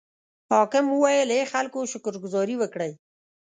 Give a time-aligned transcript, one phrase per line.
[0.51, 2.91] حاکم وویل: ای خلکو شکر ګذاري وکړئ.